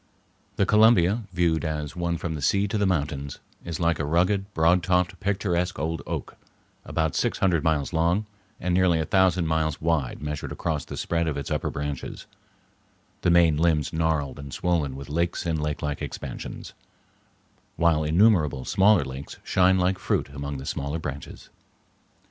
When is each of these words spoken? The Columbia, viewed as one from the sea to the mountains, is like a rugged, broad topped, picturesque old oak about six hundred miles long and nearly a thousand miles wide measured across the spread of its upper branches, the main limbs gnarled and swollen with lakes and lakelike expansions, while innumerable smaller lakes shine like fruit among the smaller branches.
The 0.55 0.65
Columbia, 0.65 1.25
viewed 1.31 1.63
as 1.63 1.95
one 1.95 2.17
from 2.17 2.33
the 2.33 2.41
sea 2.41 2.67
to 2.69 2.77
the 2.79 2.87
mountains, 2.87 3.37
is 3.63 3.79
like 3.79 3.99
a 3.99 4.03
rugged, 4.03 4.51
broad 4.55 4.81
topped, 4.81 5.19
picturesque 5.19 5.77
old 5.77 6.01
oak 6.07 6.37
about 6.83 7.13
six 7.13 7.37
hundred 7.37 7.63
miles 7.63 7.93
long 7.93 8.25
and 8.59 8.73
nearly 8.73 8.99
a 8.99 9.05
thousand 9.05 9.45
miles 9.45 9.79
wide 9.79 10.19
measured 10.19 10.51
across 10.51 10.85
the 10.85 10.97
spread 10.97 11.27
of 11.27 11.37
its 11.37 11.51
upper 11.51 11.69
branches, 11.69 12.25
the 13.21 13.29
main 13.29 13.57
limbs 13.57 13.93
gnarled 13.93 14.39
and 14.39 14.55
swollen 14.55 14.95
with 14.95 15.07
lakes 15.07 15.45
and 15.45 15.61
lakelike 15.61 16.01
expansions, 16.01 16.73
while 17.75 18.03
innumerable 18.03 18.65
smaller 18.65 19.05
lakes 19.05 19.37
shine 19.43 19.77
like 19.77 19.99
fruit 19.99 20.29
among 20.29 20.57
the 20.57 20.65
smaller 20.65 20.97
branches. 20.97 21.51